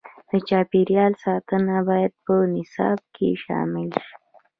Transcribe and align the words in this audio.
د 0.29 0.31
چاپیریال 0.49 1.13
ساتنه 1.25 1.75
باید 1.89 2.13
په 2.25 2.35
نصاب 2.53 2.99
کې 3.15 3.27
شامل 3.43 3.89
شي. 4.05 4.15